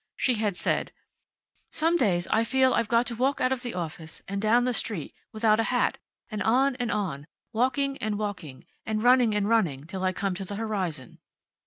She 0.17 0.33
had 0.37 0.57
said: 0.57 0.91
"Some 1.71 1.95
days 1.95 2.27
I 2.29 2.43
feel 2.43 2.73
I've 2.73 2.87
got 2.87 3.05
to 3.05 3.15
walk 3.15 3.39
out 3.39 3.51
of 3.51 3.61
the 3.61 3.75
office, 3.75 4.23
and 4.27 4.41
down 4.41 4.63
the 4.63 4.73
street, 4.73 5.13
without 5.31 5.59
a 5.59 5.65
hat, 5.69 5.99
and 6.31 6.41
on 6.41 6.75
and 6.77 6.91
on, 6.91 7.27
walking 7.53 7.99
and 7.99 8.17
walking, 8.17 8.65
and 8.83 9.03
running 9.03 9.35
and 9.35 9.47
running 9.47 9.83
till 9.83 10.03
I 10.03 10.11
come 10.11 10.33
to 10.33 10.43
the 10.43 10.55
horizon." 10.55 11.19